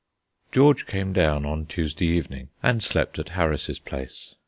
[0.51, 4.33] George came down on Tuesday evening, and slept at Harris's place.